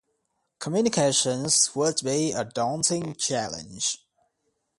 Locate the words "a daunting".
2.31-3.13